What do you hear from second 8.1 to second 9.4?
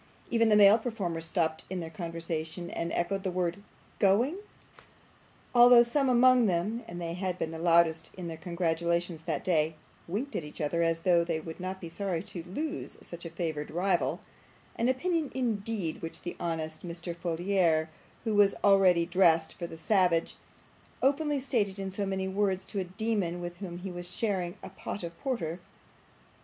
in their congratulations